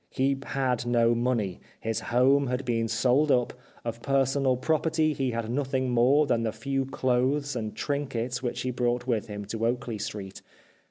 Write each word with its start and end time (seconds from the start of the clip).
He 0.09 0.35
had 0.43 0.87
no 0.87 1.13
money; 1.13 1.59
his 1.79 1.99
home 1.99 2.47
had 2.47 2.65
been 2.65 2.87
sold 2.87 3.31
up; 3.31 3.53
of 3.85 4.01
personal 4.01 4.57
property 4.57 5.13
he 5.13 5.29
had 5.29 5.51
nothing 5.51 5.91
more 5.91 6.25
than 6.25 6.41
the 6.41 6.51
few 6.51 6.87
clothes 6.87 7.55
and 7.55 7.75
trinkets 7.75 8.41
which 8.41 8.61
he 8.61 8.71
brought 8.71 9.05
with 9.05 9.27
him 9.27 9.45
to 9.45 9.63
Oakley 9.67 9.99
Street. 9.99 10.41